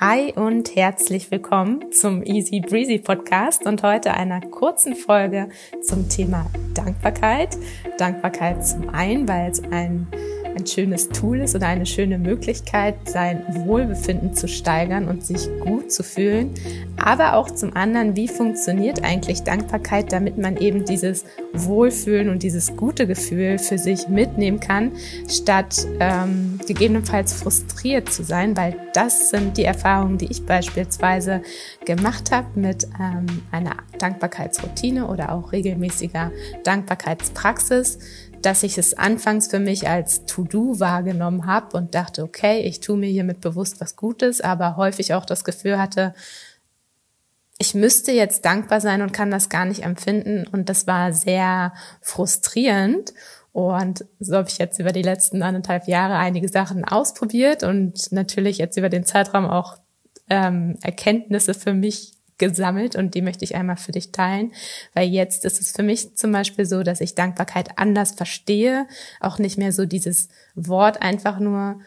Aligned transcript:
Hi 0.00 0.32
und 0.32 0.76
herzlich 0.76 1.32
willkommen 1.32 1.90
zum 1.90 2.22
Easy 2.22 2.60
Breezy 2.60 2.98
Podcast 2.98 3.66
und 3.66 3.82
heute 3.82 4.14
einer 4.14 4.40
kurzen 4.40 4.94
Folge 4.94 5.48
zum 5.82 6.08
Thema 6.08 6.46
Dankbarkeit. 6.72 7.58
Dankbarkeit 7.98 8.64
zum 8.64 8.90
einen, 8.90 9.26
weil 9.26 9.50
es 9.50 9.60
ein 9.72 10.06
ein 10.58 10.66
schönes 10.66 11.08
Tool 11.08 11.40
ist 11.40 11.54
oder 11.54 11.68
eine 11.68 11.86
schöne 11.86 12.18
Möglichkeit, 12.18 12.96
sein 13.08 13.44
Wohlbefinden 13.66 14.34
zu 14.34 14.48
steigern 14.48 15.08
und 15.08 15.24
sich 15.24 15.48
gut 15.60 15.92
zu 15.92 16.02
fühlen. 16.02 16.54
Aber 16.96 17.34
auch 17.34 17.50
zum 17.50 17.74
anderen, 17.76 18.16
wie 18.16 18.28
funktioniert 18.28 19.04
eigentlich 19.04 19.42
Dankbarkeit, 19.42 20.12
damit 20.12 20.36
man 20.38 20.56
eben 20.56 20.84
dieses 20.84 21.24
Wohlfühlen 21.52 22.28
und 22.28 22.42
dieses 22.42 22.76
gute 22.76 23.06
Gefühl 23.06 23.58
für 23.58 23.78
sich 23.78 24.08
mitnehmen 24.08 24.60
kann, 24.60 24.92
statt 25.28 25.86
ähm, 26.00 26.47
gegebenenfalls 26.68 27.32
frustriert 27.32 28.12
zu 28.12 28.22
sein, 28.22 28.56
weil 28.56 28.76
das 28.92 29.30
sind 29.30 29.56
die 29.56 29.64
Erfahrungen, 29.64 30.18
die 30.18 30.30
ich 30.30 30.46
beispielsweise 30.46 31.42
gemacht 31.84 32.30
habe 32.30 32.48
mit 32.54 32.84
ähm, 33.00 33.26
einer 33.50 33.76
Dankbarkeitsroutine 33.98 35.08
oder 35.08 35.32
auch 35.32 35.50
regelmäßiger 35.50 36.30
Dankbarkeitspraxis 36.62 37.98
dass 38.42 38.62
ich 38.62 38.78
es 38.78 38.94
anfangs 38.94 39.48
für 39.48 39.58
mich 39.58 39.88
als 39.88 40.24
To-Do 40.26 40.78
wahrgenommen 40.78 41.46
habe 41.46 41.76
und 41.76 41.96
dachte, 41.96 42.22
okay, 42.22 42.60
ich 42.60 42.78
tue 42.78 42.96
mir 42.96 43.08
hiermit 43.08 43.40
bewusst 43.40 43.80
was 43.80 43.96
Gutes, 43.96 44.40
aber 44.40 44.76
häufig 44.76 45.14
auch 45.14 45.26
das 45.26 45.42
Gefühl 45.42 45.76
hatte, 45.76 46.14
ich 47.58 47.74
müsste 47.74 48.12
jetzt 48.12 48.44
dankbar 48.44 48.80
sein 48.80 49.02
und 49.02 49.12
kann 49.12 49.32
das 49.32 49.48
gar 49.48 49.64
nicht 49.64 49.82
empfinden. 49.82 50.46
Und 50.46 50.68
das 50.68 50.86
war 50.86 51.12
sehr 51.12 51.72
frustrierend. 52.00 53.12
Und 53.58 54.04
so 54.20 54.36
habe 54.36 54.48
ich 54.48 54.58
jetzt 54.58 54.78
über 54.78 54.92
die 54.92 55.02
letzten 55.02 55.42
anderthalb 55.42 55.88
Jahre 55.88 56.14
einige 56.14 56.48
Sachen 56.48 56.84
ausprobiert 56.84 57.64
und 57.64 58.12
natürlich 58.12 58.58
jetzt 58.58 58.76
über 58.76 58.88
den 58.88 59.02
Zeitraum 59.02 59.46
auch 59.46 59.78
ähm, 60.30 60.78
Erkenntnisse 60.80 61.54
für 61.54 61.74
mich 61.74 62.12
gesammelt 62.38 62.94
und 62.94 63.16
die 63.16 63.20
möchte 63.20 63.44
ich 63.44 63.56
einmal 63.56 63.76
für 63.76 63.90
dich 63.90 64.12
teilen, 64.12 64.52
weil 64.94 65.08
jetzt 65.08 65.44
ist 65.44 65.60
es 65.60 65.72
für 65.72 65.82
mich 65.82 66.14
zum 66.14 66.30
Beispiel 66.30 66.66
so, 66.66 66.84
dass 66.84 67.00
ich 67.00 67.16
Dankbarkeit 67.16 67.70
anders 67.78 68.12
verstehe, 68.12 68.86
auch 69.18 69.40
nicht 69.40 69.58
mehr 69.58 69.72
so 69.72 69.86
dieses 69.86 70.28
Wort 70.54 71.02
einfach 71.02 71.40
nur 71.40 71.80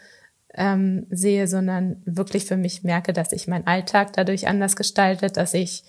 ähm, 0.53 1.07
sehe, 1.09 1.47
sondern 1.47 2.01
wirklich 2.03 2.43
für 2.43 2.57
mich 2.57 2.83
merke, 2.83 3.13
dass 3.13 3.31
ich 3.31 3.47
meinen 3.47 3.65
Alltag 3.65 4.11
dadurch 4.11 4.45
anders 4.45 4.75
gestaltet, 4.75 5.37
dass 5.37 5.53
ich 5.53 5.85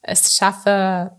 es 0.00 0.34
schaffe, 0.34 1.12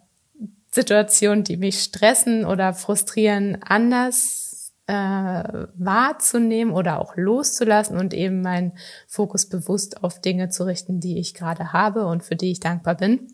Situationen, 0.78 1.44
die 1.44 1.58
mich 1.58 1.82
stressen 1.82 2.46
oder 2.46 2.74
frustrieren, 2.74 3.58
anders 3.64 4.74
äh, 4.86 4.94
wahrzunehmen 4.94 6.72
oder 6.72 7.00
auch 7.00 7.16
loszulassen 7.18 7.98
und 7.98 8.14
eben 8.14 8.42
meinen 8.42 8.74
Fokus 9.08 9.48
bewusst 9.50 10.04
auf 10.04 10.22
Dinge 10.22 10.50
zu 10.50 10.66
richten, 10.66 11.00
die 11.00 11.18
ich 11.18 11.34
gerade 11.34 11.74
habe 11.74 12.06
und 12.06 12.24
für 12.24 12.36
die 12.36 12.52
ich 12.52 12.60
dankbar 12.60 12.96
bin. 12.96 13.28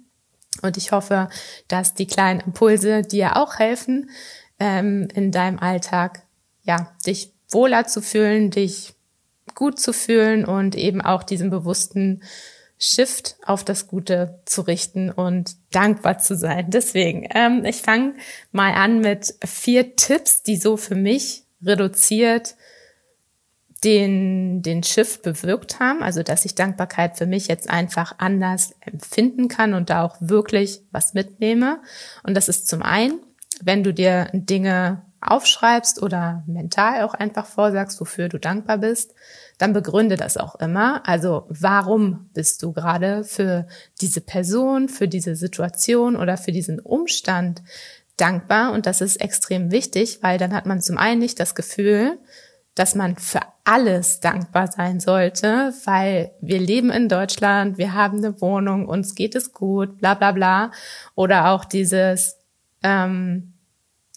Und 0.61 0.77
ich 0.77 0.93
hoffe, 0.93 1.27
dass 1.67 1.93
die 1.93 2.07
kleinen 2.07 2.39
Impulse 2.39 3.01
dir 3.01 3.35
auch 3.35 3.59
helfen, 3.59 4.09
ähm, 4.57 5.09
in 5.13 5.31
deinem 5.31 5.59
Alltag, 5.59 6.23
ja, 6.61 6.95
dich 7.05 7.33
wohler 7.49 7.85
zu 7.85 8.01
fühlen, 8.01 8.51
dich 8.51 8.93
gut 9.53 9.79
zu 9.79 9.91
fühlen 9.91 10.45
und 10.45 10.75
eben 10.75 11.01
auch 11.01 11.23
diesen 11.23 11.49
bewussten 11.49 12.23
Shift 12.79 13.37
auf 13.45 13.63
das 13.63 13.87
Gute 13.87 14.39
zu 14.45 14.61
richten 14.61 15.09
und 15.09 15.55
dankbar 15.71 16.17
zu 16.17 16.35
sein. 16.35 16.69
Deswegen, 16.69 17.27
ähm, 17.33 17.63
ich 17.65 17.81
fange 17.81 18.15
mal 18.51 18.73
an 18.73 18.99
mit 18.99 19.35
vier 19.45 19.95
Tipps, 19.95 20.43
die 20.43 20.57
so 20.57 20.75
für 20.77 20.95
mich 20.95 21.43
reduziert 21.63 22.55
den, 23.83 24.61
den 24.61 24.83
Shift 24.83 25.23
bewirkt 25.23 25.79
haben, 25.79 26.03
also 26.03 26.23
dass 26.23 26.45
ich 26.45 26.55
Dankbarkeit 26.55 27.17
für 27.17 27.25
mich 27.25 27.47
jetzt 27.47 27.69
einfach 27.69 28.15
anders 28.17 28.75
empfinden 28.79 29.49
kann 29.49 29.73
und 29.73 29.89
da 29.89 30.03
auch 30.03 30.15
wirklich 30.19 30.81
was 30.91 31.13
mitnehme. 31.13 31.81
Und 32.23 32.35
das 32.35 32.47
ist 32.47 32.67
zum 32.67 32.81
einen, 32.81 33.19
wenn 33.61 33.83
du 33.83 33.93
dir 33.93 34.29
Dinge 34.33 35.01
aufschreibst 35.21 36.01
oder 36.01 36.43
mental 36.47 37.03
auch 37.03 37.13
einfach 37.13 37.45
vorsagst, 37.45 37.99
wofür 37.99 38.29
du 38.29 38.39
dankbar 38.39 38.77
bist, 38.77 39.13
dann 39.57 39.73
begründe 39.73 40.17
das 40.17 40.37
auch 40.37 40.55
immer. 40.55 41.07
Also 41.07 41.45
warum 41.49 42.29
bist 42.33 42.63
du 42.63 42.73
gerade 42.73 43.23
für 43.23 43.67
diese 44.01 44.21
Person, 44.21 44.89
für 44.89 45.07
diese 45.07 45.35
Situation 45.35 46.15
oder 46.15 46.37
für 46.37 46.51
diesen 46.51 46.79
Umstand 46.79 47.61
dankbar 48.17 48.73
und 48.73 48.85
das 48.85 49.01
ist 49.01 49.17
extrem 49.17 49.71
wichtig, 49.71 50.19
weil 50.21 50.37
dann 50.37 50.53
hat 50.53 50.65
man 50.65 50.81
zum 50.81 50.97
einen 50.97 51.19
nicht 51.19 51.39
das 51.39 51.55
Gefühl, 51.55 52.19
dass 52.75 52.95
man 52.95 53.17
für 53.17 53.41
alles 53.65 54.19
dankbar 54.19 54.71
sein 54.71 54.99
sollte, 54.99 55.73
weil 55.85 56.31
wir 56.41 56.59
leben 56.59 56.89
in 56.89 57.07
Deutschland, 57.07 57.77
wir 57.77 57.93
haben 57.93 58.17
eine 58.17 58.41
Wohnung, 58.41 58.87
uns 58.87 59.15
geht 59.15 59.35
es 59.35 59.53
gut, 59.53 59.99
bla 59.99 60.15
bla 60.15 60.31
bla. 60.31 60.71
Oder 61.15 61.51
auch 61.51 61.65
dieses, 61.65 62.37
ähm, 62.81 63.53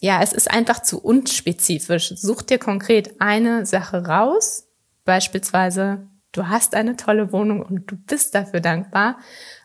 ja, 0.01 0.21
es 0.21 0.33
ist 0.33 0.49
einfach 0.49 0.81
zu 0.81 0.99
unspezifisch. 0.99 2.13
Such 2.15 2.41
dir 2.41 2.57
konkret 2.57 3.21
eine 3.21 3.65
Sache 3.65 4.05
raus, 4.05 4.66
beispielsweise, 5.07 6.07
du 6.33 6.47
hast 6.47 6.75
eine 6.75 6.95
tolle 6.95 7.31
Wohnung 7.31 7.63
und 7.63 7.89
du 7.91 7.95
bist 7.95 8.35
dafür 8.35 8.59
dankbar 8.59 9.17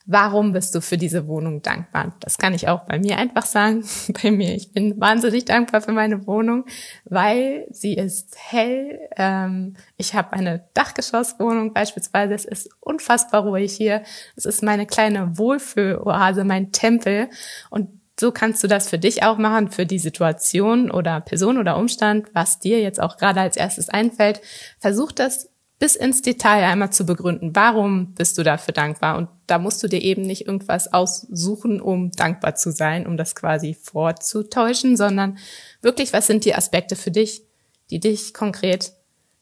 Warum 0.04 0.52
bist 0.52 0.74
du 0.74 0.80
für 0.80 0.96
diese 0.96 1.28
Wohnung 1.28 1.62
dankbar? 1.62 2.16
Das 2.18 2.36
kann 2.36 2.54
ich 2.54 2.66
auch 2.68 2.86
bei 2.86 2.98
mir 2.98 3.18
einfach 3.18 3.46
sagen. 3.46 3.84
Bei 4.22 4.30
mir, 4.30 4.54
ich 4.54 4.72
bin 4.72 5.00
wahnsinnig 5.00 5.44
dankbar 5.44 5.80
für 5.80 5.92
meine 5.92 6.26
Wohnung, 6.26 6.64
weil 7.04 7.66
sie 7.70 7.94
ist 7.94 8.36
hell. 8.36 8.98
Ähm, 9.16 9.76
ich 9.96 10.14
habe 10.14 10.32
eine 10.32 10.64
Dachgeschosswohnung 10.74 11.72
beispielsweise. 11.72 12.34
Es 12.34 12.44
ist 12.44 12.70
unfassbar 12.80 13.42
ruhig 13.42 13.72
hier. 13.72 14.02
Es 14.34 14.44
ist 14.44 14.62
meine 14.62 14.86
kleine 14.86 15.38
Wohlfühloase, 15.38 16.44
mein 16.44 16.72
Tempel. 16.72 17.28
Und 17.70 17.88
so 18.22 18.30
kannst 18.30 18.62
du 18.62 18.68
das 18.68 18.88
für 18.88 19.00
dich 19.00 19.24
auch 19.24 19.36
machen, 19.36 19.68
für 19.68 19.84
die 19.84 19.98
Situation 19.98 20.92
oder 20.92 21.20
Person 21.20 21.58
oder 21.58 21.76
Umstand, 21.76 22.28
was 22.32 22.60
dir 22.60 22.80
jetzt 22.80 23.00
auch 23.00 23.16
gerade 23.16 23.40
als 23.40 23.56
erstes 23.56 23.88
einfällt. 23.88 24.40
Versuch 24.78 25.10
das 25.10 25.50
bis 25.80 25.96
ins 25.96 26.22
Detail 26.22 26.62
einmal 26.62 26.92
zu 26.92 27.04
begründen, 27.04 27.56
warum 27.56 28.14
bist 28.14 28.38
du 28.38 28.44
dafür 28.44 28.72
dankbar? 28.72 29.18
Und 29.18 29.28
da 29.48 29.58
musst 29.58 29.82
du 29.82 29.88
dir 29.88 30.00
eben 30.00 30.22
nicht 30.22 30.46
irgendwas 30.46 30.92
aussuchen, 30.92 31.80
um 31.80 32.12
dankbar 32.12 32.54
zu 32.54 32.70
sein, 32.70 33.08
um 33.08 33.16
das 33.16 33.34
quasi 33.34 33.74
vorzutäuschen, 33.74 34.96
sondern 34.96 35.38
wirklich, 35.80 36.12
was 36.12 36.28
sind 36.28 36.44
die 36.44 36.54
Aspekte 36.54 36.94
für 36.94 37.10
dich, 37.10 37.42
die 37.90 37.98
dich 37.98 38.32
konkret 38.32 38.92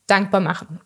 dankbar 0.07 0.41
machen? 0.41 0.81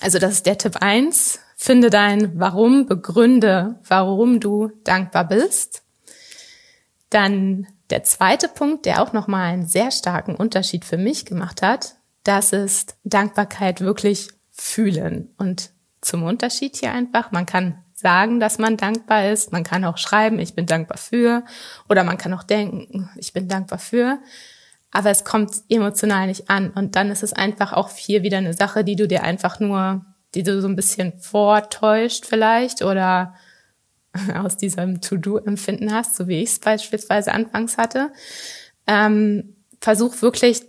Also 0.00 0.18
das 0.18 0.32
ist 0.32 0.46
der 0.46 0.56
Tipp 0.56 0.76
eins. 0.80 1.40
Finde 1.54 1.90
dein 1.90 2.40
Warum, 2.40 2.86
begründe, 2.86 3.78
warum 3.86 4.40
du 4.40 4.70
dankbar 4.84 5.28
bist. 5.28 5.82
Dann 7.10 7.66
der 7.90 8.04
zweite 8.04 8.48
Punkt, 8.48 8.86
der 8.86 9.02
auch 9.02 9.12
nochmal 9.12 9.52
einen 9.52 9.66
sehr 9.66 9.90
starken 9.90 10.36
Unterschied 10.36 10.84
für 10.84 10.96
mich 10.96 11.26
gemacht 11.26 11.62
hat, 11.62 11.96
das 12.24 12.52
ist 12.52 12.96
Dankbarkeit 13.04 13.80
wirklich 13.80 14.28
fühlen. 14.50 15.34
Und 15.36 15.70
zum 16.00 16.22
Unterschied 16.22 16.76
hier 16.76 16.92
einfach, 16.92 17.32
man 17.32 17.46
kann 17.46 17.82
sagen, 17.94 18.40
dass 18.40 18.58
man 18.58 18.76
dankbar 18.76 19.28
ist, 19.28 19.52
man 19.52 19.64
kann 19.64 19.84
auch 19.84 19.98
schreiben, 19.98 20.38
ich 20.38 20.54
bin 20.54 20.66
dankbar 20.66 20.98
für, 20.98 21.44
oder 21.88 22.04
man 22.04 22.16
kann 22.16 22.32
auch 22.32 22.42
denken, 22.42 23.10
ich 23.16 23.32
bin 23.32 23.48
dankbar 23.48 23.78
für, 23.78 24.18
aber 24.90 25.10
es 25.10 25.24
kommt 25.24 25.52
emotional 25.68 26.26
nicht 26.26 26.48
an. 26.48 26.70
Und 26.70 26.96
dann 26.96 27.10
ist 27.10 27.22
es 27.22 27.32
einfach 27.32 27.72
auch 27.72 27.90
hier 27.90 28.22
wieder 28.22 28.38
eine 28.38 28.54
Sache, 28.54 28.84
die 28.84 28.96
du 28.96 29.06
dir 29.06 29.22
einfach 29.22 29.60
nur, 29.60 30.04
die 30.34 30.42
du 30.42 30.60
so 30.60 30.68
ein 30.68 30.76
bisschen 30.76 31.18
vortäuscht 31.20 32.26
vielleicht 32.26 32.82
oder 32.82 33.34
aus 34.34 34.56
diesem 34.56 35.00
To-Do-Empfinden 35.00 35.92
hast, 35.92 36.16
so 36.16 36.28
wie 36.28 36.42
ich 36.42 36.50
es 36.50 36.58
beispielsweise 36.58 37.32
anfangs 37.32 37.78
hatte. 37.78 38.12
Ähm, 38.86 39.54
versuch 39.80 40.20
wirklich 40.22 40.62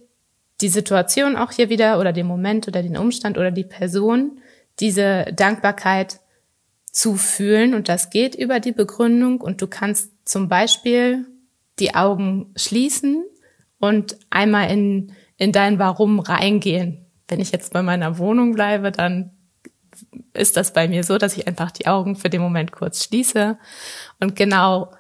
die 0.62 0.70
Situation 0.70 1.36
auch 1.36 1.52
hier 1.52 1.70
wieder 1.70 2.00
oder 2.00 2.14
den 2.14 2.28
Moment 2.28 2.68
oder 2.68 2.84
den 2.84 2.98
Umstand 2.98 3.38
oder 3.38 3.52
die 3.52 3.64
Person, 3.64 4.40
diese 4.80 5.26
Dankbarkeit 5.34 6.20
zu 6.92 7.16
fühlen. 7.16 7.74
Und 7.74 7.90
das 7.90 8.10
geht 8.10 8.36
über 8.36 8.60
die 8.60 8.72
Begründung. 8.72 9.42
Und 9.42 9.62
du 9.62 9.68
kannst 9.68 10.12
zum 10.26 10.48
Beispiel 10.48 11.26
die 11.80 11.96
Augen 11.96 12.54
schließen 12.56 13.26
und 13.80 14.18
einmal 14.30 14.70
in, 14.70 15.14
in 15.38 15.52
dein 15.52 15.80
Warum 15.80 16.20
reingehen. 16.20 17.06
Wenn 17.28 17.40
ich 17.40 17.52
jetzt 17.52 17.74
bei 17.74 17.82
meiner 17.82 18.18
Wohnung 18.18 18.54
bleibe, 18.54 18.92
dann 18.92 19.32
ist 20.34 20.58
das 20.58 20.74
bei 20.74 20.88
mir 20.88 21.04
so, 21.04 21.18
dass 21.18 21.38
ich 21.38 21.48
einfach 21.48 21.72
die 21.72 21.88
Augen 21.88 22.16
für 22.16 22.30
den 22.30 22.42
Moment 22.42 22.72
kurz 22.72 23.04
schließe 23.04 23.58
und 24.20 24.36
genau 24.36 24.92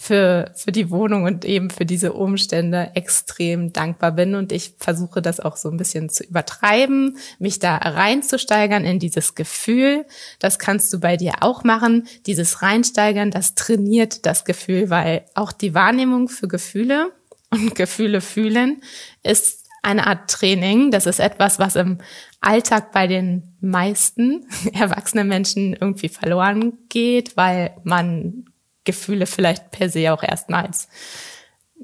für, 0.00 0.52
für 0.54 0.70
die 0.70 0.90
Wohnung 0.90 1.24
und 1.24 1.44
eben 1.44 1.70
für 1.70 1.84
diese 1.84 2.12
Umstände 2.12 2.92
extrem 2.94 3.72
dankbar 3.72 4.12
bin. 4.12 4.36
Und 4.36 4.52
ich 4.52 4.74
versuche 4.78 5.20
das 5.20 5.40
auch 5.40 5.56
so 5.56 5.68
ein 5.68 5.76
bisschen 5.76 6.08
zu 6.08 6.22
übertreiben, 6.22 7.18
mich 7.40 7.58
da 7.58 7.76
reinzusteigern 7.76 8.84
in 8.84 9.00
dieses 9.00 9.34
Gefühl. 9.34 10.06
Das 10.38 10.60
kannst 10.60 10.92
du 10.92 11.00
bei 11.00 11.16
dir 11.16 11.34
auch 11.40 11.64
machen. 11.64 12.06
Dieses 12.26 12.62
Reinsteigern, 12.62 13.32
das 13.32 13.56
trainiert 13.56 14.24
das 14.24 14.44
Gefühl, 14.44 14.88
weil 14.88 15.24
auch 15.34 15.50
die 15.50 15.74
Wahrnehmung 15.74 16.28
für 16.28 16.46
Gefühle 16.46 17.10
und 17.50 17.74
Gefühle 17.74 18.20
fühlen 18.20 18.82
ist 19.24 19.64
eine 19.82 20.06
Art 20.06 20.30
Training. 20.30 20.92
Das 20.92 21.06
ist 21.06 21.18
etwas, 21.18 21.58
was 21.58 21.74
im 21.74 21.98
Alltag 22.40 22.92
bei 22.92 23.06
den 23.06 23.56
meisten 23.60 24.46
erwachsenen 24.72 25.28
Menschen 25.28 25.74
irgendwie 25.74 26.08
verloren 26.08 26.78
geht, 26.88 27.36
weil 27.36 27.76
man 27.84 28.44
Gefühle 28.84 29.26
vielleicht 29.26 29.70
per 29.70 29.90
se 29.90 30.12
auch 30.12 30.22
erstmal 30.22 30.66
als, 30.66 30.88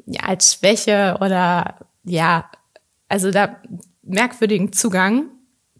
ja, 0.06 0.22
als 0.22 0.54
Schwäche 0.54 1.18
oder 1.20 1.86
ja, 2.04 2.50
also 3.08 3.30
da 3.30 3.60
merkwürdigen 4.02 4.72
Zugang 4.72 5.30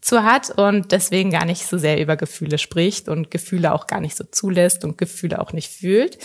zu 0.01 0.23
hat 0.23 0.51
und 0.51 0.93
deswegen 0.93 1.31
gar 1.31 1.47
nicht 1.47 1.67
so 1.67 1.79
sehr 1.79 1.99
über 1.99 2.17
Gefühle 2.17 2.59
spricht 2.59 3.09
und 3.09 3.31
Gefühle 3.31 3.73
auch 3.73 3.87
gar 3.87 4.01
nicht 4.01 4.17
so 4.17 4.25
zulässt 4.25 4.85
und 4.85 4.99
Gefühle 4.99 5.41
auch 5.41 5.53
nicht 5.53 5.73
fühlt 5.73 6.19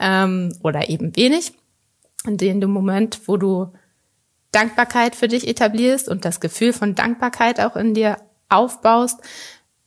ähm, 0.00 0.52
oder 0.62 0.88
eben 0.88 1.14
wenig. 1.14 1.52
In 2.26 2.36
dem 2.38 2.70
Moment, 2.70 3.20
wo 3.26 3.36
du 3.36 3.72
Dankbarkeit 4.52 5.14
für 5.14 5.28
dich 5.28 5.46
etablierst 5.46 6.08
und 6.08 6.24
das 6.24 6.40
Gefühl 6.40 6.72
von 6.72 6.94
Dankbarkeit 6.94 7.60
auch 7.60 7.76
in 7.76 7.94
dir 7.94 8.16
aufbaust, 8.48 9.20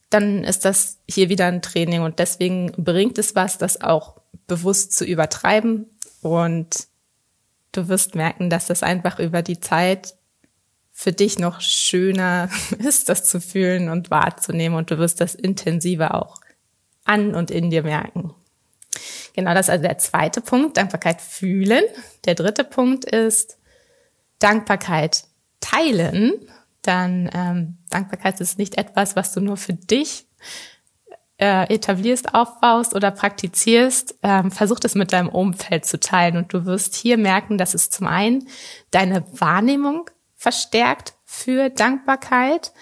dann 0.09 0.43
ist 0.43 0.63
das 0.63 0.99
hier 1.09 1.29
wieder 1.29 1.47
ein 1.47 1.61
Training 1.61 2.01
und 2.01 2.19
deswegen 2.19 2.71
bringt 2.77 3.17
es 3.17 3.35
was, 3.35 3.57
das 3.57 3.81
auch 3.81 4.21
bewusst 4.47 4.93
zu 4.93 5.05
übertreiben 5.05 5.87
und 6.21 6.87
du 7.71 7.87
wirst 7.87 8.15
merken, 8.15 8.49
dass 8.49 8.67
das 8.67 8.83
einfach 8.83 9.19
über 9.19 9.41
die 9.41 9.59
Zeit 9.59 10.13
für 10.91 11.11
dich 11.11 11.39
noch 11.39 11.59
schöner 11.59 12.49
ist, 12.79 13.09
das 13.09 13.25
zu 13.25 13.41
fühlen 13.41 13.89
und 13.89 14.11
wahrzunehmen 14.11 14.77
und 14.77 14.91
du 14.91 14.97
wirst 14.99 15.19
das 15.19 15.35
intensiver 15.35 16.15
auch 16.15 16.39
an 17.03 17.35
und 17.35 17.51
in 17.51 17.69
dir 17.69 17.83
merken. 17.83 18.33
Genau, 19.35 19.53
das 19.55 19.65
ist 19.65 19.71
also 19.71 19.83
der 19.83 19.97
zweite 19.97 20.41
Punkt, 20.41 20.77
Dankbarkeit 20.77 21.19
fühlen. 21.19 21.83
Der 22.25 22.35
dritte 22.35 22.63
Punkt 22.63 23.03
ist 23.03 23.57
Dankbarkeit 24.43 25.25
teilen. 25.59 26.33
Dann 26.81 27.29
ähm, 27.33 27.77
Dankbarkeit 27.89 28.41
ist 28.41 28.57
nicht 28.57 28.77
etwas, 28.77 29.15
was 29.15 29.33
du 29.33 29.39
nur 29.39 29.55
für 29.55 29.73
dich 29.73 30.25
äh, 31.37 31.73
etablierst, 31.73 32.33
aufbaust 32.33 32.93
oder 32.93 33.11
praktizierst, 33.11 34.15
ähm, 34.21 34.51
versuch 34.51 34.79
das 34.79 34.95
mit 34.95 35.13
deinem 35.13 35.29
Umfeld 35.29 35.85
zu 35.85 35.99
teilen 35.99 36.37
und 36.37 36.53
du 36.53 36.65
wirst 36.65 36.95
hier 36.95 37.17
merken, 37.17 37.57
dass 37.57 37.73
es 37.73 37.89
zum 37.89 38.07
einen 38.07 38.47
deine 38.91 39.25
Wahrnehmung 39.31 40.09
verstärkt 40.35 41.13
für 41.25 41.69
Dankbarkeit 41.69 42.73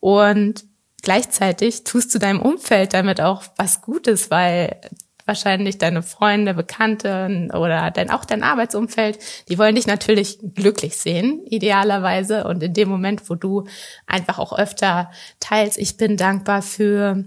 und 0.00 0.64
gleichzeitig 1.02 1.84
tust 1.84 2.14
du 2.14 2.18
deinem 2.18 2.40
Umfeld 2.40 2.94
damit 2.94 3.20
auch 3.20 3.44
was 3.56 3.82
Gutes, 3.82 4.30
weil 4.30 4.80
wahrscheinlich 5.26 5.78
deine 5.78 6.02
Freunde, 6.02 6.54
Bekannte 6.54 7.48
oder 7.52 7.90
dein, 7.90 8.10
auch 8.10 8.24
dein 8.24 8.42
Arbeitsumfeld, 8.42 9.18
die 9.48 9.58
wollen 9.58 9.74
dich 9.74 9.86
natürlich 9.86 10.38
glücklich 10.54 10.96
sehen, 10.96 11.44
idealerweise. 11.46 12.44
Und 12.44 12.62
in 12.62 12.74
dem 12.74 12.88
Moment, 12.88 13.28
wo 13.30 13.34
du 13.34 13.64
einfach 14.06 14.38
auch 14.38 14.56
öfter 14.56 15.10
teilst, 15.40 15.78
ich 15.78 15.96
bin 15.96 16.16
dankbar 16.16 16.62
für, 16.62 17.24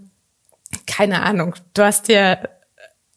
keine 0.88 1.24
Ahnung, 1.24 1.56
du 1.74 1.84
hast 1.84 2.08
dir 2.08 2.50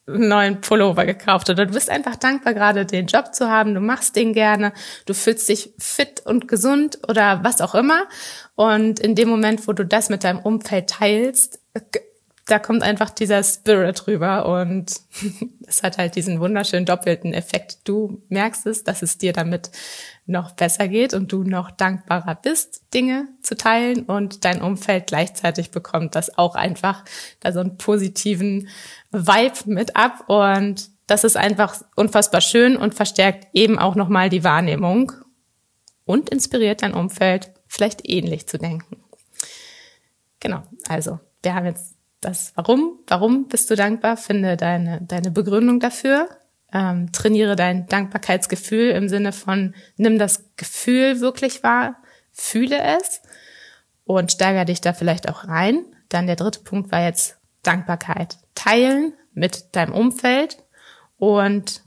einen 0.08 0.28
neuen 0.28 0.60
Pullover 0.60 1.04
gekauft 1.04 1.50
oder 1.50 1.66
du 1.66 1.74
bist 1.74 1.90
einfach 1.90 2.16
dankbar, 2.16 2.54
gerade 2.54 2.86
den 2.86 3.06
Job 3.06 3.34
zu 3.34 3.50
haben, 3.50 3.74
du 3.74 3.80
machst 3.80 4.16
den 4.16 4.32
gerne, 4.32 4.72
du 5.06 5.14
fühlst 5.14 5.48
dich 5.48 5.74
fit 5.78 6.22
und 6.24 6.48
gesund 6.48 6.98
oder 7.08 7.44
was 7.44 7.60
auch 7.60 7.74
immer. 7.74 8.04
Und 8.54 9.00
in 9.00 9.14
dem 9.14 9.28
Moment, 9.28 9.68
wo 9.68 9.72
du 9.72 9.84
das 9.84 10.08
mit 10.08 10.24
deinem 10.24 10.40
Umfeld 10.40 10.88
teilst, 10.88 11.60
da 12.48 12.58
kommt 12.58 12.82
einfach 12.82 13.10
dieser 13.10 13.44
Spirit 13.44 14.06
rüber 14.06 14.46
und 14.46 15.00
es 15.66 15.82
hat 15.82 15.98
halt 15.98 16.16
diesen 16.16 16.40
wunderschönen 16.40 16.86
doppelten 16.86 17.34
Effekt. 17.34 17.80
Du 17.84 18.22
merkst 18.30 18.66
es, 18.66 18.84
dass 18.84 19.02
es 19.02 19.18
dir 19.18 19.34
damit 19.34 19.70
noch 20.24 20.52
besser 20.52 20.88
geht 20.88 21.12
und 21.12 21.30
du 21.30 21.44
noch 21.44 21.70
dankbarer 21.70 22.34
bist, 22.34 22.82
Dinge 22.94 23.28
zu 23.42 23.54
teilen 23.54 24.04
und 24.04 24.46
dein 24.46 24.62
Umfeld 24.62 25.08
gleichzeitig 25.08 25.70
bekommt 25.70 26.14
das 26.14 26.38
auch 26.38 26.54
einfach 26.54 27.04
da 27.40 27.52
so 27.52 27.60
einen 27.60 27.76
positiven 27.76 28.68
Vibe 29.10 29.58
mit 29.66 29.94
ab 29.94 30.24
und 30.28 30.90
das 31.06 31.24
ist 31.24 31.36
einfach 31.36 31.82
unfassbar 31.96 32.40
schön 32.40 32.76
und 32.76 32.94
verstärkt 32.94 33.48
eben 33.52 33.78
auch 33.78 33.94
nochmal 33.94 34.30
die 34.30 34.44
Wahrnehmung 34.44 35.12
und 36.06 36.30
inspiriert 36.30 36.82
dein 36.82 36.94
Umfeld 36.94 37.52
vielleicht 37.66 38.08
ähnlich 38.08 38.48
zu 38.48 38.56
denken. 38.56 39.02
Genau, 40.40 40.62
also 40.88 41.20
wir 41.42 41.54
haben 41.54 41.66
jetzt 41.66 41.97
das 42.20 42.52
Warum. 42.56 42.98
Warum 43.06 43.48
bist 43.48 43.70
du 43.70 43.76
dankbar? 43.76 44.16
Finde 44.16 44.56
deine, 44.56 45.00
deine 45.02 45.30
Begründung 45.30 45.80
dafür. 45.80 46.28
Ähm, 46.72 47.12
trainiere 47.12 47.56
dein 47.56 47.86
Dankbarkeitsgefühl 47.86 48.90
im 48.90 49.08
Sinne 49.08 49.32
von, 49.32 49.74
nimm 49.96 50.18
das 50.18 50.44
Gefühl 50.56 51.20
wirklich 51.20 51.62
wahr, 51.62 51.96
fühle 52.30 52.78
es 52.98 53.22
und 54.04 54.32
steigere 54.32 54.66
dich 54.66 54.80
da 54.80 54.92
vielleicht 54.92 55.30
auch 55.30 55.48
rein. 55.48 55.84
Dann 56.10 56.26
der 56.26 56.36
dritte 56.36 56.60
Punkt 56.60 56.92
war 56.92 57.02
jetzt 57.02 57.38
Dankbarkeit 57.62 58.38
teilen 58.54 59.14
mit 59.32 59.76
deinem 59.76 59.94
Umfeld. 59.94 60.58
Und 61.18 61.82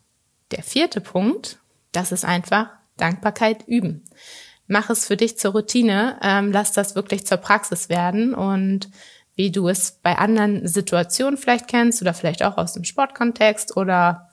der 0.52 0.64
vierte 0.64 1.02
Punkt, 1.02 1.60
das 1.92 2.12
ist 2.12 2.26
einfach 2.26 2.70
Dankbarkeit 2.98 3.68
üben. 3.68 4.04
Mach 4.68 4.90
es 4.90 5.06
für 5.06 5.18
dich 5.18 5.38
zur 5.38 5.52
Routine, 5.52 6.18
ähm, 6.22 6.52
lass 6.52 6.72
das 6.72 6.96
wirklich 6.96 7.26
zur 7.26 7.38
Praxis 7.38 7.90
werden 7.90 8.34
und 8.34 8.90
wie 9.36 9.52
du 9.52 9.68
es 9.68 9.92
bei 10.04 10.18
anderen 10.18 10.68
Situationen 10.68 11.38
vielleicht 11.38 11.68
kennst 11.68 12.02
oder 12.02 12.14
vielleicht 12.14 12.44
auch 12.44 12.58
aus 12.58 12.74
dem 12.74 12.84
Sportkontext 12.84 13.78
oder 13.78 14.30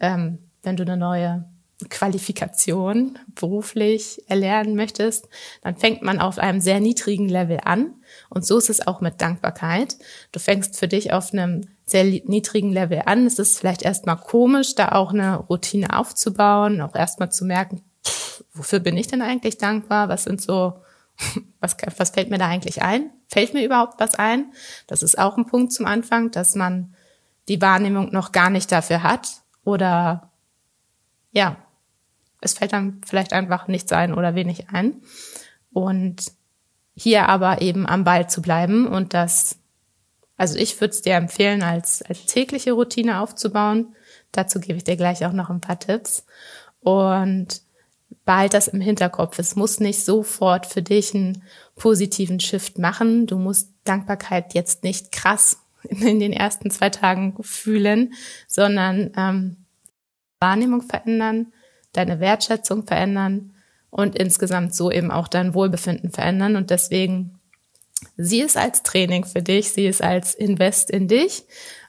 ähm, 0.00 0.38
wenn 0.62 0.76
du 0.76 0.82
eine 0.82 0.96
neue 0.96 1.44
Qualifikation 1.88 3.18
beruflich 3.34 4.22
erlernen 4.28 4.74
möchtest, 4.74 5.28
dann 5.62 5.76
fängt 5.76 6.02
man 6.02 6.18
auf 6.18 6.38
einem 6.38 6.60
sehr 6.60 6.80
niedrigen 6.80 7.28
Level 7.28 7.60
an. 7.64 7.94
Und 8.28 8.44
so 8.44 8.58
ist 8.58 8.68
es 8.68 8.86
auch 8.86 9.00
mit 9.00 9.20
Dankbarkeit. 9.20 9.96
Du 10.32 10.40
fängst 10.40 10.78
für 10.78 10.88
dich 10.88 11.12
auf 11.12 11.32
einem 11.32 11.62
sehr 11.86 12.04
niedrigen 12.04 12.72
Level 12.72 13.02
an. 13.06 13.26
Es 13.26 13.38
ist 13.38 13.58
vielleicht 13.58 13.82
erstmal 13.82 14.18
komisch, 14.18 14.74
da 14.74 14.92
auch 14.92 15.12
eine 15.12 15.36
Routine 15.36 15.96
aufzubauen, 15.96 16.82
auch 16.82 16.94
erstmal 16.94 17.32
zu 17.32 17.44
merken, 17.44 17.82
wofür 18.52 18.80
bin 18.80 18.96
ich 18.96 19.06
denn 19.06 19.22
eigentlich 19.22 19.58
dankbar? 19.58 20.08
Was 20.08 20.24
sind 20.24 20.42
so 20.42 20.74
was, 21.60 21.76
was 21.96 22.10
fällt 22.10 22.30
mir 22.30 22.38
da 22.38 22.48
eigentlich 22.48 22.82
ein? 22.82 23.10
Fällt 23.28 23.54
mir 23.54 23.64
überhaupt 23.64 24.00
was 24.00 24.14
ein? 24.14 24.52
Das 24.86 25.02
ist 25.02 25.18
auch 25.18 25.36
ein 25.36 25.46
Punkt 25.46 25.72
zum 25.72 25.86
Anfang, 25.86 26.30
dass 26.30 26.54
man 26.54 26.94
die 27.48 27.60
Wahrnehmung 27.60 28.12
noch 28.12 28.32
gar 28.32 28.50
nicht 28.50 28.70
dafür 28.70 29.02
hat 29.02 29.28
oder 29.64 30.30
ja, 31.32 31.56
es 32.40 32.54
fällt 32.54 32.72
dann 32.72 33.00
vielleicht 33.04 33.32
einfach 33.32 33.68
nichts 33.68 33.92
ein 33.92 34.14
oder 34.14 34.34
wenig 34.34 34.70
ein. 34.70 35.02
Und 35.72 36.32
hier 36.94 37.28
aber 37.28 37.62
eben 37.62 37.86
am 37.86 38.04
Ball 38.04 38.28
zu 38.28 38.42
bleiben 38.42 38.86
und 38.86 39.14
das, 39.14 39.58
also 40.36 40.58
ich 40.58 40.80
würde 40.80 40.92
es 40.92 41.02
dir 41.02 41.14
empfehlen, 41.14 41.62
als, 41.62 42.02
als 42.02 42.26
tägliche 42.26 42.72
Routine 42.72 43.20
aufzubauen. 43.20 43.94
Dazu 44.32 44.60
gebe 44.60 44.76
ich 44.76 44.84
dir 44.84 44.96
gleich 44.96 45.24
auch 45.24 45.32
noch 45.32 45.50
ein 45.50 45.60
paar 45.60 45.78
Tipps. 45.78 46.24
Und 46.80 47.62
behalt 48.24 48.54
das 48.54 48.68
im 48.68 48.80
Hinterkopf. 48.80 49.38
Es 49.38 49.56
muss 49.56 49.80
nicht 49.80 50.04
sofort 50.04 50.66
für 50.66 50.82
dich 50.82 51.14
einen 51.14 51.42
positiven 51.76 52.40
Shift 52.40 52.78
machen. 52.78 53.26
Du 53.26 53.38
musst 53.38 53.70
Dankbarkeit 53.84 54.54
jetzt 54.54 54.84
nicht 54.84 55.12
krass 55.12 55.58
in 55.82 56.20
den 56.20 56.32
ersten 56.32 56.70
zwei 56.70 56.90
Tagen 56.90 57.36
fühlen, 57.42 58.14
sondern 58.46 59.12
ähm, 59.16 59.56
Wahrnehmung 60.40 60.82
verändern, 60.82 61.52
deine 61.92 62.20
Wertschätzung 62.20 62.86
verändern 62.86 63.52
und 63.90 64.16
insgesamt 64.16 64.74
so 64.74 64.90
eben 64.90 65.10
auch 65.10 65.28
dein 65.28 65.54
Wohlbefinden 65.54 66.10
verändern. 66.10 66.56
Und 66.56 66.70
deswegen 66.70 67.38
sieh 68.16 68.42
es 68.42 68.56
als 68.56 68.82
Training 68.82 69.24
für 69.24 69.42
dich, 69.42 69.72
sieh 69.72 69.86
es 69.86 70.00
als 70.00 70.34
Invest 70.34 70.90
in 70.90 71.08
dich 71.08 71.44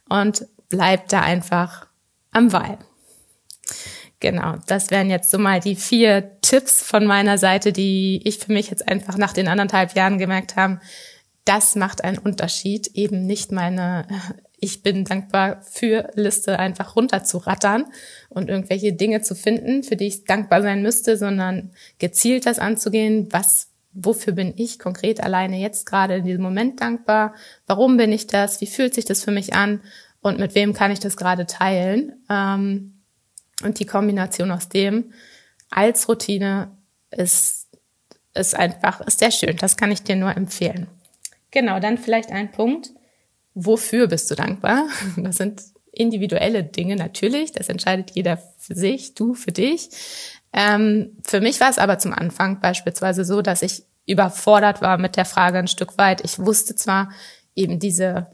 und 0.10 0.48
bleib 0.70 1.08
da 1.10 1.22
einfach 1.22 1.88
am 2.32 2.50
Ball. 2.50 2.78
Genau, 4.22 4.58
das 4.68 4.92
wären 4.92 5.10
jetzt 5.10 5.32
so 5.32 5.40
mal 5.40 5.60
die 5.60 5.76
vier 5.76 6.40
Tipps 6.42 6.84
von 6.84 7.06
meiner 7.06 7.40
Seite, 7.40 7.74
die 7.74 8.22
ich 8.24 8.38
für 8.38 8.54
mich 8.54 8.70
jetzt 8.70 8.88
einfach 8.88 9.18
nach 9.18 9.34
den 9.34 9.48
anderthalb 9.48 9.96
Jahren 9.96 10.20
gemerkt 10.20 10.56
haben. 10.56 10.80
Das 11.44 11.76
macht 11.76 12.04
einen 12.04 12.20
Unterschied, 12.20 12.92
eben 12.94 13.26
nicht 13.26 13.52
meine 13.52 14.08
Ich 14.60 14.84
bin 14.84 15.06
dankbar 15.06 15.64
für 15.64 16.12
Liste 16.14 16.60
einfach 16.60 16.96
runterzurattern 16.96 17.86
und 18.30 18.48
irgendwelche 18.48 18.94
Dinge 18.94 19.24
zu 19.24 19.34
finden, 19.34 19.82
für 19.82 19.96
die 19.96 20.06
ich 20.06 20.26
dankbar 20.26 20.62
sein 20.62 20.84
müsste, 20.84 21.18
sondern 21.18 21.72
gezielt 21.98 22.46
das 22.46 22.60
anzugehen, 22.60 23.28
was 23.32 23.70
wofür 23.92 24.34
bin 24.34 24.54
ich 24.56 24.78
konkret 24.78 25.22
alleine 25.22 25.58
jetzt 25.58 25.88
gerade 25.88 26.18
in 26.18 26.26
diesem 26.26 26.44
Moment 26.44 26.80
dankbar? 26.80 27.34
Warum 27.66 27.98
bin 27.98 28.12
ich 28.12 28.28
das? 28.28 28.62
Wie 28.62 28.68
fühlt 28.68 28.94
sich 28.94 29.06
das 29.06 29.24
für 29.24 29.32
mich 29.32 29.56
an? 29.56 29.82
Und 30.22 30.38
mit 30.38 30.54
wem 30.54 30.74
kann 30.74 30.92
ich 30.92 31.00
das 31.00 31.18
gerade 31.18 31.48
teilen? 31.48 32.24
Ähm, 32.30 33.01
und 33.64 33.80
die 33.80 33.86
Kombination 33.86 34.52
aus 34.52 34.70
dem 34.70 35.12
als 35.70 36.08
Routine 36.08 36.78
ist, 37.12 37.68
ist 38.34 38.56
einfach, 38.56 39.02
ist 39.02 39.20
sehr 39.20 39.32
schön. 39.32 39.58
Das 39.58 39.78
kann 39.78 39.92
ich 39.92 40.04
dir 40.04 40.16
nur 40.16 40.36
empfehlen. 40.36 40.88
Genau, 41.52 41.80
dann 41.80 41.98
vielleicht 41.98 42.32
ein 42.32 42.52
Punkt. 42.52 42.92
Wofür 43.54 44.08
bist 44.08 44.30
du 44.32 44.36
dankbar? 44.36 44.88
Das 45.18 45.38
sind 45.38 45.62
individuelle 45.92 46.64
Dinge 46.64 46.96
natürlich. 46.96 47.52
Das 47.52 47.70
entscheidet 47.70 48.12
jeder 48.12 48.38
für 48.58 48.76
sich, 48.76 49.14
du 49.14 49.34
für 49.34 49.52
dich. 49.52 49.90
Ähm, 50.54 51.18
für 51.26 51.42
mich 51.42 51.60
war 51.60 51.70
es 51.70 51.78
aber 51.78 52.00
zum 52.00 52.14
Anfang 52.14 52.60
beispielsweise 52.60 53.26
so, 53.26 53.42
dass 53.42 53.62
ich 53.62 53.84
überfordert 54.06 54.82
war 54.82 54.98
mit 54.98 55.16
der 55.16 55.26
Frage 55.26 55.60
ein 55.60 55.68
Stück 55.68 55.98
weit. 55.98 56.22
Ich 56.24 56.40
wusste 56.40 56.76
zwar 56.76 57.12
eben 57.56 57.80
diese 57.80 58.28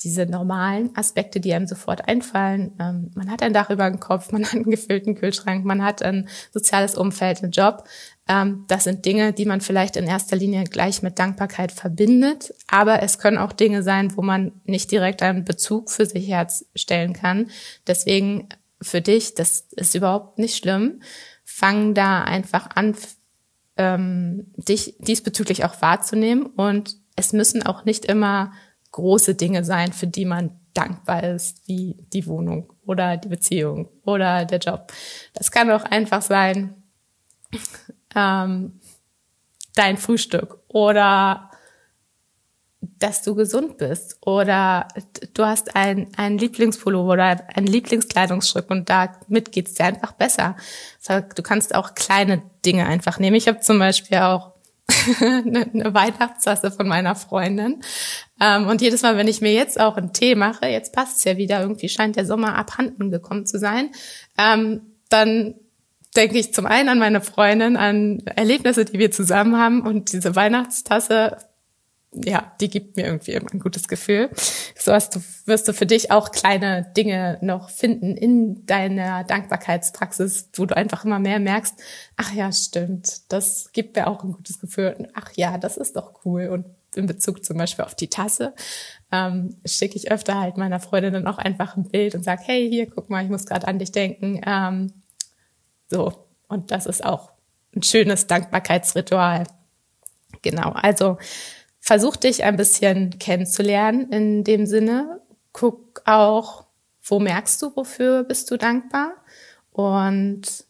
diese 0.00 0.26
normalen 0.26 0.96
Aspekte, 0.96 1.40
die 1.40 1.52
einem 1.52 1.66
sofort 1.66 2.06
einfallen. 2.08 2.72
Ähm, 2.78 3.10
man 3.14 3.30
hat 3.30 3.42
ein 3.42 3.52
Dach 3.52 3.70
über 3.70 3.90
dem 3.90 4.00
Kopf, 4.00 4.30
man 4.32 4.44
hat 4.44 4.54
einen 4.54 4.70
gefüllten 4.70 5.14
Kühlschrank, 5.14 5.64
man 5.64 5.82
hat 5.82 6.02
ein 6.02 6.28
soziales 6.52 6.94
Umfeld, 6.94 7.42
einen 7.42 7.52
Job. 7.52 7.84
Ähm, 8.28 8.64
das 8.68 8.84
sind 8.84 9.04
Dinge, 9.04 9.32
die 9.32 9.44
man 9.44 9.60
vielleicht 9.60 9.96
in 9.96 10.06
erster 10.06 10.36
Linie 10.36 10.64
gleich 10.64 11.02
mit 11.02 11.18
Dankbarkeit 11.18 11.72
verbindet. 11.72 12.54
Aber 12.68 13.02
es 13.02 13.18
können 13.18 13.38
auch 13.38 13.52
Dinge 13.52 13.82
sein, 13.82 14.16
wo 14.16 14.22
man 14.22 14.52
nicht 14.64 14.90
direkt 14.90 15.22
einen 15.22 15.44
Bezug 15.44 15.90
für 15.90 16.06
sich 16.06 16.28
herstellen 16.28 17.12
kann. 17.12 17.50
Deswegen 17.86 18.48
für 18.80 19.00
dich, 19.00 19.34
das 19.34 19.66
ist 19.74 19.94
überhaupt 19.94 20.38
nicht 20.38 20.56
schlimm. 20.56 21.02
Fang 21.44 21.94
da 21.94 22.22
einfach 22.22 22.70
an, 22.76 22.94
ähm, 23.76 24.52
dich 24.56 24.94
diesbezüglich 25.00 25.64
auch 25.64 25.82
wahrzunehmen. 25.82 26.46
Und 26.46 26.96
es 27.16 27.32
müssen 27.32 27.64
auch 27.64 27.84
nicht 27.84 28.04
immer 28.04 28.52
große 28.92 29.34
Dinge 29.34 29.64
sein, 29.64 29.92
für 29.92 30.06
die 30.06 30.24
man 30.24 30.58
dankbar 30.74 31.24
ist, 31.24 31.66
wie 31.66 31.96
die 32.12 32.26
Wohnung 32.26 32.72
oder 32.86 33.16
die 33.16 33.28
Beziehung 33.28 33.88
oder 34.04 34.44
der 34.44 34.58
Job. 34.58 34.92
Das 35.34 35.50
kann 35.50 35.70
auch 35.70 35.84
einfach 35.84 36.22
sein, 36.22 36.82
ähm, 38.14 38.80
dein 39.74 39.96
Frühstück 39.96 40.58
oder 40.68 41.50
dass 42.80 43.22
du 43.22 43.34
gesund 43.34 43.78
bist 43.78 44.18
oder 44.20 44.88
du 45.34 45.44
hast 45.44 45.76
ein, 45.76 46.08
ein 46.16 46.38
Lieblingspullover 46.38 47.12
oder 47.12 47.44
ein 47.54 47.66
Lieblingskleidungsstück 47.66 48.70
und 48.70 48.88
damit 48.88 49.52
geht's 49.52 49.74
dir 49.74 49.84
einfach 49.84 50.12
besser. 50.12 50.56
Du 51.34 51.42
kannst 51.42 51.74
auch 51.74 51.94
kleine 51.94 52.42
Dinge 52.64 52.86
einfach 52.86 53.18
nehmen. 53.18 53.36
Ich 53.36 53.48
habe 53.48 53.60
zum 53.60 53.78
Beispiel 53.78 54.18
auch 54.18 54.52
eine, 55.20 55.94
Weihnachtstasse 55.94 56.70
von 56.70 56.88
meiner 56.88 57.14
Freundin. 57.14 57.82
Ähm, 58.40 58.66
und 58.66 58.80
jedes 58.80 59.02
Mal, 59.02 59.16
wenn 59.16 59.28
ich 59.28 59.40
mir 59.40 59.52
jetzt 59.52 59.80
auch 59.80 59.96
einen 59.96 60.12
Tee 60.12 60.34
mache, 60.34 60.66
jetzt 60.66 60.92
passt 60.92 61.18
es 61.18 61.24
ja 61.24 61.36
wieder, 61.36 61.60
irgendwie 61.60 61.88
scheint 61.88 62.16
der 62.16 62.26
Sommer 62.26 62.54
abhanden 62.56 63.10
gekommen 63.10 63.46
zu 63.46 63.58
sein, 63.58 63.90
ähm, 64.36 64.82
dann 65.08 65.54
denke 66.16 66.38
ich 66.38 66.52
zum 66.52 66.66
einen 66.66 66.88
an 66.88 66.98
meine 66.98 67.20
Freundin, 67.20 67.76
an 67.76 68.22
Erlebnisse, 68.24 68.84
die 68.84 68.98
wir 68.98 69.10
zusammen 69.10 69.56
haben 69.56 69.82
und 69.82 70.12
diese 70.12 70.34
Weihnachtstasse 70.34 71.36
ja, 72.12 72.52
die 72.60 72.70
gibt 72.70 72.96
mir 72.96 73.06
irgendwie 73.06 73.32
immer 73.32 73.52
ein 73.52 73.60
gutes 73.60 73.86
Gefühl. 73.86 74.30
So 74.76 74.92
hast 74.92 75.14
du, 75.14 75.20
wirst 75.44 75.68
du 75.68 75.74
für 75.74 75.86
dich 75.86 76.10
auch 76.10 76.32
kleine 76.32 76.90
Dinge 76.96 77.38
noch 77.42 77.68
finden 77.68 78.16
in 78.16 78.64
deiner 78.64 79.24
Dankbarkeitspraxis, 79.24 80.50
wo 80.54 80.64
du 80.64 80.76
einfach 80.76 81.04
immer 81.04 81.18
mehr 81.18 81.38
merkst, 81.38 81.74
ach 82.16 82.32
ja, 82.32 82.50
stimmt, 82.50 83.30
das 83.30 83.72
gibt 83.72 83.96
mir 83.96 84.06
auch 84.06 84.24
ein 84.24 84.32
gutes 84.32 84.58
Gefühl. 84.58 84.96
Und 84.98 85.08
ach 85.14 85.32
ja, 85.34 85.58
das 85.58 85.76
ist 85.76 85.96
doch 85.96 86.24
cool. 86.24 86.48
Und 86.48 86.66
in 86.96 87.06
Bezug 87.06 87.44
zum 87.44 87.58
Beispiel 87.58 87.84
auf 87.84 87.94
die 87.94 88.08
Tasse 88.08 88.54
ähm, 89.12 89.56
schicke 89.66 89.96
ich 89.96 90.10
öfter 90.10 90.40
halt 90.40 90.56
meiner 90.56 90.80
Freundin 90.80 91.12
dann 91.12 91.26
auch 91.26 91.38
einfach 91.38 91.76
ein 91.76 91.88
Bild 91.88 92.14
und 92.14 92.24
sag, 92.24 92.40
hey, 92.46 92.68
hier, 92.68 92.88
guck 92.88 93.10
mal, 93.10 93.22
ich 93.22 93.30
muss 93.30 93.44
gerade 93.44 93.68
an 93.68 93.78
dich 93.78 93.92
denken. 93.92 94.40
Ähm, 94.46 95.02
so, 95.88 96.26
und 96.48 96.70
das 96.70 96.86
ist 96.86 97.04
auch 97.04 97.32
ein 97.76 97.82
schönes 97.82 98.26
Dankbarkeitsritual. 98.26 99.44
Genau, 100.42 100.70
also 100.70 101.18
versuch 101.88 102.16
dich 102.16 102.44
ein 102.44 102.58
bisschen 102.58 103.18
kennenzulernen 103.18 104.12
in 104.12 104.44
dem 104.44 104.66
Sinne. 104.66 105.22
Guck 105.54 106.02
auch, 106.04 106.66
wo 107.02 107.18
merkst 107.18 107.62
du, 107.62 107.74
wofür 107.76 108.24
bist 108.24 108.50
du 108.50 108.58
dankbar? 108.58 109.14
Und 109.72 110.66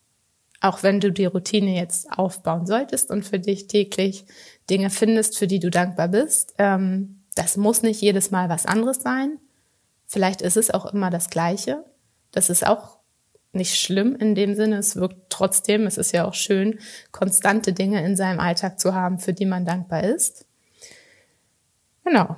auch 0.60 0.84
wenn 0.84 1.00
du 1.00 1.10
die 1.10 1.24
Routine 1.24 1.74
jetzt 1.74 2.16
aufbauen 2.16 2.66
solltest 2.66 3.10
und 3.10 3.24
für 3.24 3.40
dich 3.40 3.66
täglich 3.66 4.26
Dinge 4.70 4.90
findest, 4.90 5.36
für 5.36 5.48
die 5.48 5.58
du 5.58 5.70
dankbar 5.70 6.06
bist, 6.06 6.54
ähm, 6.58 7.24
das 7.34 7.56
muss 7.56 7.82
nicht 7.82 8.00
jedes 8.00 8.30
Mal 8.30 8.48
was 8.48 8.64
anderes 8.64 8.98
sein. 9.00 9.40
Vielleicht 10.06 10.40
ist 10.40 10.56
es 10.56 10.70
auch 10.70 10.86
immer 10.86 11.10
das 11.10 11.30
Gleiche. 11.30 11.84
Das 12.30 12.48
ist 12.48 12.64
auch 12.64 12.98
nicht 13.52 13.74
schlimm 13.74 14.14
in 14.14 14.36
dem 14.36 14.54
Sinne. 14.54 14.76
Es 14.76 14.94
wirkt 14.94 15.30
trotzdem, 15.30 15.84
es 15.88 15.98
ist 15.98 16.12
ja 16.12 16.28
auch 16.28 16.34
schön, 16.34 16.78
konstante 17.10 17.72
Dinge 17.72 18.04
in 18.04 18.14
seinem 18.14 18.38
Alltag 18.38 18.78
zu 18.78 18.94
haben, 18.94 19.18
für 19.18 19.32
die 19.32 19.46
man 19.46 19.64
dankbar 19.64 20.04
ist. 20.04 20.44
Genau. 22.08 22.36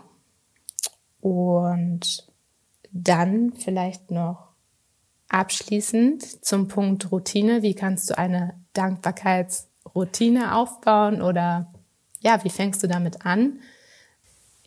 Und 1.21 2.27
dann 2.91 3.53
vielleicht 3.53 4.11
noch 4.11 4.49
abschließend 5.29 6.45
zum 6.45 6.67
Punkt 6.67 7.13
Routine. 7.13 7.63
Wie 7.63 7.75
kannst 7.75 8.11
du 8.11 8.19
eine 8.19 8.59
Dankbarkeitsroutine 8.73 10.57
aufbauen 10.57 11.23
oder 11.23 11.73
ja, 12.21 12.43
wie 12.43 12.51
fängst 12.51 12.83
du 12.83 12.89
damit 12.89 13.25
an? 13.25 13.61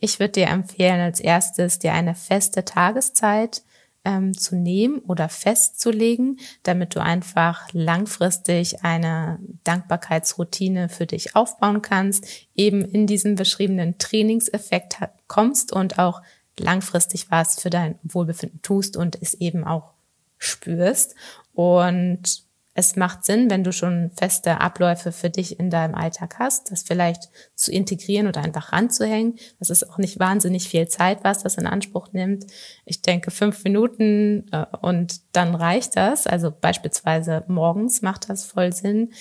Ich 0.00 0.20
würde 0.20 0.32
dir 0.32 0.46
empfehlen, 0.46 1.00
als 1.00 1.20
erstes 1.20 1.78
dir 1.78 1.92
eine 1.92 2.14
feste 2.14 2.64
Tageszeit 2.64 3.62
ähm, 4.04 4.36
zu 4.36 4.56
nehmen 4.56 5.00
oder 5.00 5.28
festzulegen, 5.28 6.38
damit 6.62 6.94
du 6.94 7.02
einfach 7.02 7.68
langfristig 7.72 8.84
eine 8.84 9.38
Dankbarkeitsroutine 9.64 10.88
für 10.88 11.06
dich 11.06 11.34
aufbauen 11.34 11.82
kannst, 11.82 12.26
eben 12.54 12.82
in 12.82 13.06
diesen 13.06 13.34
beschriebenen 13.34 13.98
Trainingseffekt 13.98 14.98
kommst 15.26 15.72
und 15.72 15.98
auch 15.98 16.22
langfristig 16.58 17.30
was 17.30 17.60
für 17.60 17.70
dein 17.70 17.98
Wohlbefinden 18.02 18.62
tust 18.62 18.96
und 18.96 19.20
es 19.20 19.34
eben 19.34 19.64
auch 19.64 19.92
spürst. 20.38 21.14
Und 21.52 22.43
es 22.76 22.96
macht 22.96 23.24
Sinn, 23.24 23.50
wenn 23.50 23.62
du 23.62 23.72
schon 23.72 24.10
feste 24.16 24.60
Abläufe 24.60 25.12
für 25.12 25.30
dich 25.30 25.60
in 25.60 25.70
deinem 25.70 25.94
Alltag 25.94 26.40
hast, 26.40 26.72
das 26.72 26.82
vielleicht 26.82 27.30
zu 27.54 27.70
integrieren 27.70 28.26
oder 28.26 28.42
einfach 28.42 28.72
ranzuhängen. 28.72 29.38
Das 29.60 29.70
ist 29.70 29.88
auch 29.88 29.98
nicht 29.98 30.18
wahnsinnig 30.18 30.68
viel 30.68 30.88
Zeit, 30.88 31.22
was 31.22 31.44
das 31.44 31.56
in 31.56 31.68
Anspruch 31.68 32.12
nimmt. 32.12 32.46
Ich 32.84 33.00
denke, 33.00 33.30
fünf 33.30 33.62
Minuten 33.62 34.48
äh, 34.50 34.66
und 34.80 35.20
dann 35.36 35.54
reicht 35.54 35.96
das. 35.96 36.26
Also 36.26 36.50
beispielsweise 36.50 37.44
morgens 37.46 38.02
macht 38.02 38.28
das 38.28 38.44
voll 38.44 38.72
Sinn. 38.72 39.12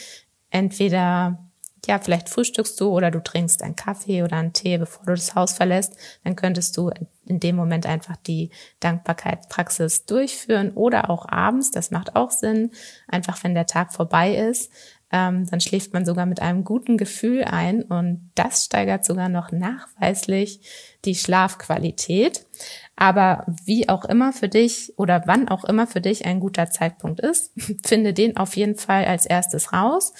Entweder 0.49 1.37
ja, 1.85 1.99
vielleicht 1.99 2.29
frühstückst 2.29 2.79
du 2.79 2.89
oder 2.89 3.11
du 3.11 3.21
trinkst 3.21 3.61
einen 3.61 3.75
Kaffee 3.75 4.23
oder 4.23 4.37
einen 4.37 4.53
Tee, 4.53 4.77
bevor 4.77 5.05
du 5.05 5.11
das 5.11 5.35
Haus 5.35 5.53
verlässt, 5.53 5.95
dann 6.23 6.35
könntest 6.35 6.77
du 6.77 6.91
in 7.25 7.39
dem 7.39 7.55
Moment 7.55 7.85
einfach 7.85 8.17
die 8.17 8.49
Dankbarkeitspraxis 8.79 10.05
durchführen 10.05 10.71
oder 10.71 11.09
auch 11.09 11.27
abends, 11.27 11.71
das 11.71 11.91
macht 11.91 12.15
auch 12.15 12.31
Sinn, 12.31 12.71
einfach 13.07 13.43
wenn 13.43 13.53
der 13.53 13.65
Tag 13.65 13.93
vorbei 13.93 14.35
ist, 14.35 14.71
ähm, 15.13 15.45
dann 15.47 15.61
schläft 15.61 15.93
man 15.93 16.05
sogar 16.05 16.25
mit 16.25 16.41
einem 16.41 16.63
guten 16.63 16.97
Gefühl 16.97 17.43
ein 17.43 17.83
und 17.83 18.31
das 18.33 18.65
steigert 18.65 19.05
sogar 19.05 19.29
noch 19.29 19.51
nachweislich 19.51 20.59
die 21.05 21.13
Schlafqualität. 21.13 22.47
Aber 22.95 23.45
wie 23.63 23.89
auch 23.89 24.05
immer 24.05 24.33
für 24.33 24.49
dich 24.49 24.91
oder 24.97 25.21
wann 25.27 25.49
auch 25.49 25.65
immer 25.65 25.85
für 25.85 26.01
dich 26.01 26.25
ein 26.25 26.39
guter 26.39 26.71
Zeitpunkt 26.71 27.19
ist, 27.19 27.53
finde 27.85 28.13
den 28.13 28.37
auf 28.37 28.55
jeden 28.55 28.75
Fall 28.75 29.05
als 29.05 29.27
erstes 29.27 29.71
raus, 29.71 30.13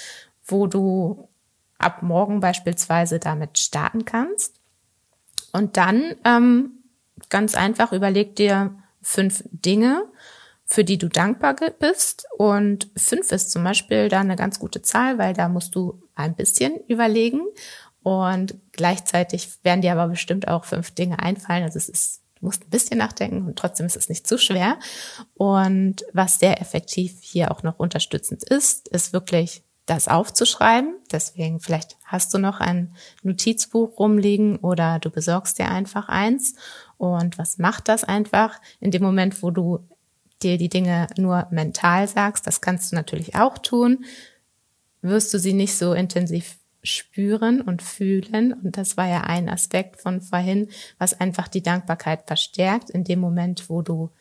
wo 0.46 0.68
du 0.68 1.28
ab 1.80 2.04
morgen 2.04 2.40
beispielsweise 2.40 3.18
damit 3.18 3.58
starten 3.58 4.06
kannst. 4.06 4.60
Und 5.54 5.76
dann 5.76 6.14
ähm, 6.24 6.83
ganz 7.30 7.56
einfach 7.56 7.92
überleg 7.92 8.36
dir 8.36 8.76
fünf 9.02 9.44
Dinge, 9.52 10.06
für 10.66 10.84
die 10.84 10.98
du 10.98 11.10
dankbar 11.10 11.56
bist. 11.80 12.26
Und 12.38 12.90
fünf 12.96 13.32
ist 13.32 13.52
zum 13.52 13.64
Beispiel 13.64 14.10
da 14.10 14.22
eine 14.22 14.36
ganz 14.36 14.60
gute 14.60 14.82
Zahl, 14.82 15.18
weil 15.18 15.34
da 15.34 15.50
musst 15.50 15.76
du 15.76 16.02
ein 16.16 16.36
bisschen 16.36 16.80
überlegen. 16.88 17.42
Und 18.02 18.56
gleichzeitig 18.72 19.50
werden 19.64 19.82
dir 19.82 19.94
aber 19.94 20.08
bestimmt 20.08 20.48
auch 20.48 20.66
fünf 20.66 20.92
Dinge 20.92 21.20
einfallen. 21.20 21.64
Also 21.64 21.78
es 21.78 21.90
ist, 21.90 22.22
du 22.40 22.46
musst 22.46 22.64
ein 22.64 22.70
bisschen 22.70 22.98
nachdenken 22.98 23.46
und 23.46 23.58
trotzdem 23.58 23.86
ist 23.86 23.96
es 23.96 24.10
nicht 24.10 24.28
zu 24.28 24.38
schwer. 24.38 24.78
Und 25.36 26.04
was 26.12 26.40
sehr 26.40 26.62
effektiv 26.62 27.18
hier 27.22 27.52
auch 27.52 27.64
noch 27.64 27.80
unterstützend 27.80 28.44
ist, 28.44 28.88
ist 28.90 29.14
wirklich 29.14 29.64
das 29.86 30.08
aufzuschreiben. 30.08 30.96
Deswegen 31.12 31.60
vielleicht 31.60 31.98
hast 32.06 32.34
du 32.34 32.38
noch 32.38 32.60
ein 32.60 32.96
Notizbuch 33.22 33.98
rumliegen 34.00 34.58
oder 34.58 35.00
du 35.00 35.10
besorgst 35.10 35.60
dir 35.60 35.70
einfach 35.70 36.10
eins. 36.10 36.56
Und 36.98 37.38
was 37.38 37.58
macht 37.58 37.88
das 37.88 38.04
einfach 38.04 38.60
in 38.80 38.92
dem 38.92 39.04
Moment, 39.04 39.42
wo 39.44 39.52
du 39.52 39.80
dir 40.42 40.58
die 40.58 40.70
Dinge 40.70 41.08
nur 41.18 41.48
mental 41.52 42.08
sagst? 42.08 42.48
Das 42.48 42.62
kannst 42.62 42.92
du 42.92 42.96
natürlich 42.96 43.36
auch 43.36 43.58
tun. 43.58 44.06
Wirst 45.02 45.34
du 45.34 45.40
sie 45.40 45.54
nicht 45.54 45.76
so 45.76 45.94
intensiv 45.94 46.58
spüren 46.84 47.62
und 47.62 47.82
fühlen. 47.82 48.54
Und 48.54 48.78
das 48.78 48.98
war 48.98 49.08
ja 49.08 49.22
ein 49.22 49.50
Aspekt 49.50 50.02
von 50.02 50.22
vorhin, 50.22 50.70
was 50.98 51.20
einfach 51.20 51.48
die 51.48 51.64
Dankbarkeit 51.64 52.28
verstärkt. 52.28 52.90
In 52.90 53.04
dem 53.04 53.20
Moment, 53.20 53.70
wo 53.70 53.82
du 53.82 54.12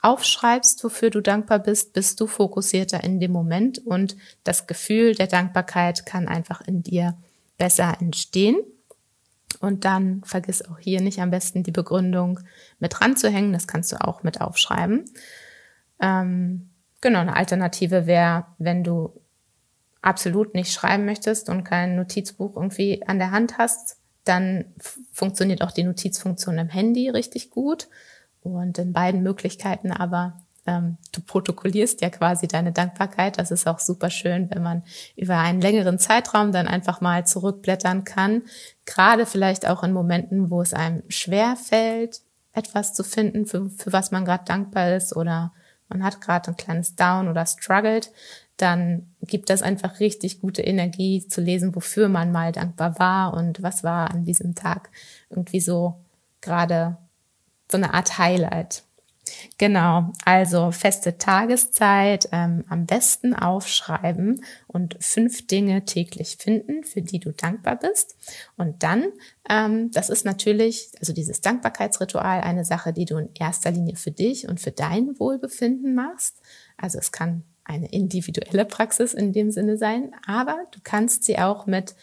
aufschreibst, 0.00 0.82
wofür 0.84 1.10
du 1.10 1.20
dankbar 1.20 1.58
bist, 1.60 1.92
bist 1.92 2.20
du 2.20 2.26
fokussierter 2.26 3.02
in 3.02 3.20
dem 3.20 3.32
Moment 3.32 3.78
und 3.78 4.16
das 4.44 4.66
Gefühl 4.66 5.14
der 5.14 5.26
Dankbarkeit 5.26 6.06
kann 6.06 6.28
einfach 6.28 6.60
in 6.60 6.82
dir 6.82 7.16
besser 7.56 7.96
entstehen. 8.00 8.56
Und 9.60 9.84
dann 9.84 10.22
vergiss 10.24 10.64
auch 10.64 10.78
hier 10.78 11.00
nicht 11.00 11.20
am 11.20 11.30
besten 11.30 11.62
die 11.62 11.72
Begründung 11.72 12.40
mit 12.78 13.00
ranzuhängen. 13.00 13.52
Das 13.52 13.66
kannst 13.66 13.92
du 13.92 14.00
auch 14.00 14.22
mit 14.22 14.40
aufschreiben. 14.40 15.04
Ähm, 16.00 16.70
genau, 17.00 17.20
eine 17.20 17.36
Alternative 17.36 18.06
wäre, 18.06 18.46
wenn 18.58 18.84
du 18.84 19.20
absolut 20.00 20.54
nicht 20.54 20.72
schreiben 20.72 21.04
möchtest 21.04 21.48
und 21.48 21.64
kein 21.64 21.96
Notizbuch 21.96 22.56
irgendwie 22.56 23.06
an 23.06 23.18
der 23.18 23.32
Hand 23.32 23.58
hast, 23.58 23.98
dann 24.24 24.66
funktioniert 25.12 25.62
auch 25.62 25.72
die 25.72 25.84
Notizfunktion 25.84 26.58
im 26.58 26.68
Handy 26.68 27.08
richtig 27.08 27.50
gut. 27.50 27.88
Und 28.40 28.78
in 28.78 28.92
beiden 28.92 29.22
Möglichkeiten 29.22 29.90
aber 29.90 30.40
ähm, 30.68 30.98
du 31.12 31.22
protokollierst 31.22 32.02
ja 32.02 32.10
quasi 32.10 32.46
deine 32.46 32.72
Dankbarkeit. 32.72 33.38
Das 33.38 33.50
ist 33.50 33.66
auch 33.66 33.78
super 33.78 34.10
schön, 34.10 34.50
wenn 34.50 34.62
man 34.62 34.82
über 35.16 35.38
einen 35.38 35.62
längeren 35.62 35.98
Zeitraum 35.98 36.52
dann 36.52 36.68
einfach 36.68 37.00
mal 37.00 37.26
zurückblättern 37.26 38.04
kann. 38.04 38.42
Gerade 38.84 39.24
vielleicht 39.24 39.66
auch 39.66 39.82
in 39.82 39.92
Momenten, 39.92 40.50
wo 40.50 40.60
es 40.60 40.74
einem 40.74 41.02
schwer 41.08 41.56
fällt, 41.56 42.20
etwas 42.52 42.92
zu 42.92 43.02
finden, 43.02 43.46
für, 43.46 43.70
für 43.70 43.92
was 43.92 44.10
man 44.10 44.26
gerade 44.26 44.44
dankbar 44.44 44.94
ist 44.94 45.16
oder 45.16 45.52
man 45.88 46.04
hat 46.04 46.20
gerade 46.20 46.50
ein 46.50 46.56
kleines 46.56 46.96
Down 46.96 47.28
oder 47.28 47.46
struggled, 47.46 48.10
dann 48.58 49.14
gibt 49.22 49.48
das 49.48 49.62
einfach 49.62 50.00
richtig 50.00 50.40
gute 50.40 50.62
Energie 50.62 51.26
zu 51.26 51.40
lesen, 51.40 51.74
wofür 51.74 52.08
man 52.08 52.30
mal 52.30 52.52
dankbar 52.52 52.98
war 52.98 53.32
und 53.32 53.62
was 53.62 53.84
war 53.84 54.10
an 54.10 54.24
diesem 54.24 54.54
Tag 54.54 54.90
irgendwie 55.30 55.60
so 55.60 55.94
gerade 56.42 56.98
so 57.70 57.78
eine 57.78 57.94
Art 57.94 58.18
Highlight. 58.18 58.82
Genau, 59.58 60.12
also 60.24 60.70
feste 60.70 61.18
Tageszeit, 61.18 62.28
ähm, 62.32 62.64
am 62.68 62.86
besten 62.86 63.34
aufschreiben 63.34 64.44
und 64.66 64.96
fünf 65.00 65.46
Dinge 65.46 65.84
täglich 65.84 66.36
finden, 66.38 66.84
für 66.84 67.02
die 67.02 67.18
du 67.18 67.32
dankbar 67.32 67.76
bist. 67.76 68.16
Und 68.56 68.82
dann, 68.82 69.06
ähm, 69.48 69.90
das 69.90 70.10
ist 70.10 70.24
natürlich, 70.24 70.90
also 71.00 71.12
dieses 71.12 71.40
Dankbarkeitsritual, 71.40 72.40
eine 72.40 72.64
Sache, 72.64 72.92
die 72.92 73.04
du 73.04 73.16
in 73.16 73.30
erster 73.38 73.70
Linie 73.70 73.96
für 73.96 74.10
dich 74.10 74.48
und 74.48 74.60
für 74.60 74.72
dein 74.72 75.18
Wohlbefinden 75.18 75.94
machst. 75.94 76.40
Also 76.76 76.98
es 76.98 77.12
kann 77.12 77.44
eine 77.64 77.90
individuelle 77.92 78.64
Praxis 78.64 79.14
in 79.14 79.32
dem 79.32 79.50
Sinne 79.50 79.76
sein, 79.76 80.12
aber 80.26 80.56
du 80.72 80.80
kannst 80.82 81.24
sie 81.24 81.38
auch 81.38 81.66
mit 81.66 81.94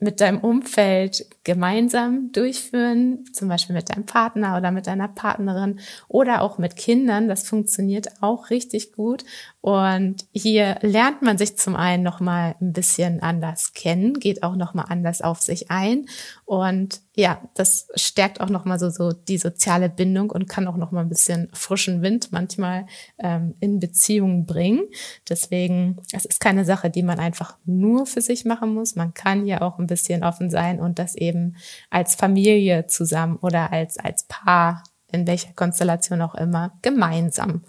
mit 0.00 0.20
deinem 0.20 0.38
Umfeld 0.38 1.26
gemeinsam 1.42 2.30
durchführen, 2.32 3.24
zum 3.32 3.48
Beispiel 3.48 3.74
mit 3.74 3.90
deinem 3.90 4.06
Partner 4.06 4.56
oder 4.56 4.70
mit 4.70 4.86
deiner 4.86 5.08
Partnerin 5.08 5.80
oder 6.06 6.42
auch 6.42 6.58
mit 6.58 6.76
Kindern. 6.76 7.28
Das 7.28 7.48
funktioniert 7.48 8.08
auch 8.20 8.50
richtig 8.50 8.92
gut. 8.92 9.24
Und 9.60 10.26
hier 10.32 10.76
lernt 10.82 11.22
man 11.22 11.36
sich 11.36 11.56
zum 11.56 11.74
einen 11.74 12.04
nochmal 12.04 12.54
ein 12.60 12.72
bisschen 12.72 13.20
anders 13.22 13.72
kennen, 13.72 14.14
geht 14.20 14.42
auch 14.44 14.54
nochmal 14.54 14.86
anders 14.88 15.20
auf 15.20 15.42
sich 15.42 15.70
ein. 15.70 16.06
Und 16.44 17.00
ja, 17.18 17.42
das 17.54 17.88
stärkt 17.96 18.40
auch 18.40 18.48
nochmal 18.48 18.78
so, 18.78 18.90
so 18.90 19.10
die 19.10 19.38
soziale 19.38 19.88
Bindung 19.88 20.30
und 20.30 20.48
kann 20.48 20.68
auch 20.68 20.76
nochmal 20.76 21.04
ein 21.04 21.08
bisschen 21.08 21.48
frischen 21.52 22.00
Wind 22.00 22.30
manchmal 22.30 22.86
ähm, 23.18 23.56
in 23.58 23.80
Beziehungen 23.80 24.46
bringen. 24.46 24.84
Deswegen, 25.28 25.96
es 26.12 26.24
ist 26.24 26.38
keine 26.38 26.64
Sache, 26.64 26.90
die 26.90 27.02
man 27.02 27.18
einfach 27.18 27.56
nur 27.64 28.06
für 28.06 28.20
sich 28.20 28.44
machen 28.44 28.72
muss. 28.72 28.94
Man 28.94 29.14
kann 29.14 29.48
ja 29.48 29.62
auch 29.62 29.80
ein 29.80 29.88
bisschen 29.88 30.22
offen 30.22 30.48
sein 30.48 30.78
und 30.78 31.00
das 31.00 31.16
eben 31.16 31.56
als 31.90 32.14
Familie 32.14 32.86
zusammen 32.86 33.34
oder 33.38 33.72
als, 33.72 33.98
als 33.98 34.22
Paar, 34.28 34.84
in 35.10 35.26
welcher 35.26 35.52
Konstellation 35.54 36.22
auch 36.22 36.36
immer, 36.36 36.78
gemeinsam 36.82 37.64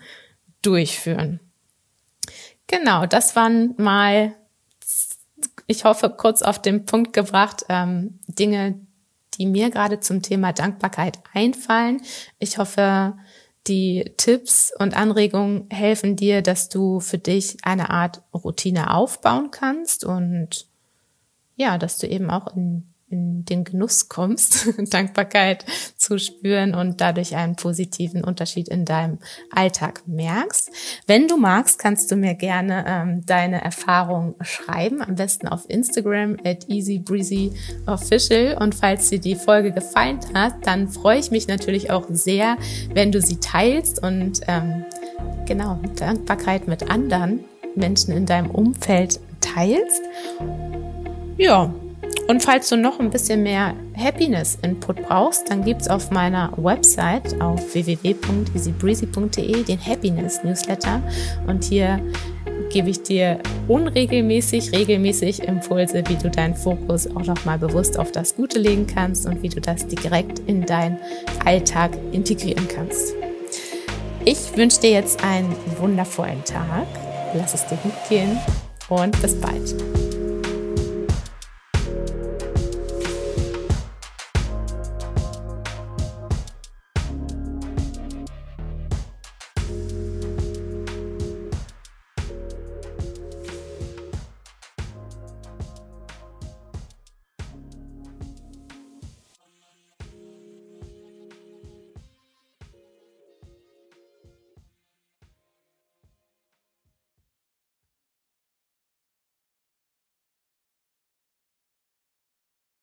durchführen. 0.61 1.39
Genau, 2.67 3.07
das 3.07 3.35
waren 3.35 3.73
mal, 3.79 4.35
ich 5.65 5.85
hoffe, 5.85 6.11
kurz 6.15 6.43
auf 6.43 6.61
den 6.61 6.85
Punkt 6.85 7.13
gebracht, 7.13 7.65
ähm, 7.67 8.19
Dinge, 8.27 8.79
die 9.39 9.45
mir 9.45 9.69
gerade 9.71 9.99
zum 9.99 10.21
Thema 10.21 10.53
Dankbarkeit 10.53 11.19
einfallen. 11.33 12.01
Ich 12.37 12.57
hoffe, 12.57 13.15
die 13.67 14.13
Tipps 14.17 14.71
und 14.77 14.95
Anregungen 14.95 15.67
helfen 15.69 16.15
dir, 16.15 16.41
dass 16.41 16.69
du 16.69 16.99
für 16.99 17.17
dich 17.17 17.57
eine 17.63 17.89
Art 17.89 18.21
Routine 18.33 18.93
aufbauen 18.93 19.51
kannst 19.51 20.03
und 20.03 20.67
ja, 21.55 21.77
dass 21.77 21.97
du 21.97 22.07
eben 22.07 22.29
auch 22.29 22.55
in 22.55 22.88
in 23.09 23.43
den 23.45 23.63
Genuss 23.63 24.09
kommst, 24.09 24.73
Dankbarkeit 24.93 25.65
zu 25.97 26.19
spüren 26.19 26.75
und 26.75 27.01
dadurch 27.01 27.35
einen 27.35 27.55
positiven 27.55 28.23
Unterschied 28.23 28.69
in 28.69 28.85
deinem 28.85 29.19
Alltag 29.51 30.03
merkst. 30.05 30.71
Wenn 31.07 31.27
du 31.27 31.37
magst, 31.37 31.79
kannst 31.79 32.11
du 32.11 32.15
mir 32.15 32.35
gerne 32.35 32.85
ähm, 32.87 33.25
deine 33.25 33.63
Erfahrungen 33.63 34.35
schreiben, 34.41 35.01
am 35.01 35.15
besten 35.15 35.47
auf 35.47 35.69
Instagram 35.69 36.37
at 36.43 36.69
easybreezyofficial. 36.69 38.57
Und 38.59 38.75
falls 38.75 39.09
dir 39.09 39.19
die 39.19 39.35
Folge 39.35 39.71
gefallen 39.71 40.19
hat, 40.33 40.67
dann 40.67 40.89
freue 40.89 41.19
ich 41.19 41.31
mich 41.31 41.47
natürlich 41.47 41.91
auch 41.91 42.05
sehr, 42.09 42.57
wenn 42.93 43.11
du 43.11 43.21
sie 43.21 43.39
teilst 43.39 44.03
und 44.03 44.41
ähm, 44.47 44.85
genau 45.45 45.79
Dankbarkeit 45.95 46.67
mit 46.67 46.89
anderen 46.89 47.43
Menschen 47.75 48.13
in 48.13 48.25
deinem 48.25 48.51
Umfeld 48.51 49.19
teilst. 49.41 50.01
Ja, 51.37 51.73
und 52.29 52.43
falls 52.43 52.69
du 52.69 52.77
noch 52.77 52.99
ein 52.99 53.09
bisschen 53.09 53.41
mehr 53.41 53.73
Happiness-Input 53.97 55.01
brauchst, 55.07 55.49
dann 55.49 55.63
gibt 55.65 55.81
es 55.81 55.87
auf 55.87 56.11
meiner 56.11 56.53
Website 56.57 57.41
auf 57.41 57.73
www.easybreezy.de 57.73 59.63
den 59.63 59.83
Happiness-Newsletter. 59.83 61.01
Und 61.47 61.63
hier 61.63 61.99
gebe 62.69 62.91
ich 62.91 63.01
dir 63.01 63.39
unregelmäßig, 63.67 64.71
regelmäßig 64.73 65.41
Impulse, 65.41 66.03
wie 66.07 66.17
du 66.17 66.29
deinen 66.29 66.53
Fokus 66.53 67.07
auch 67.07 67.25
nochmal 67.25 67.57
bewusst 67.57 67.97
auf 67.97 68.11
das 68.11 68.35
Gute 68.35 68.59
legen 68.59 68.85
kannst 68.85 69.25
und 69.25 69.41
wie 69.41 69.49
du 69.49 69.59
das 69.59 69.87
direkt 69.87 70.37
in 70.45 70.67
deinen 70.67 70.99
Alltag 71.45 71.97
integrieren 72.11 72.67
kannst. 72.67 73.15
Ich 74.23 74.55
wünsche 74.55 74.81
dir 74.81 74.91
jetzt 74.91 75.23
einen 75.23 75.55
wundervollen 75.79 76.43
Tag. 76.43 76.85
Lass 77.33 77.55
es 77.55 77.65
dir 77.65 77.77
gut 77.77 77.93
gehen 78.07 78.37
und 78.87 79.19
bis 79.19 79.33
bald. 79.33 79.73